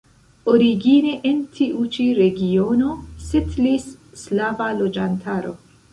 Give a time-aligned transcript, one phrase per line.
[0.51, 2.95] Origine en tiu ĉi regiono
[3.27, 3.87] setlis
[4.23, 5.55] slava loĝantaro.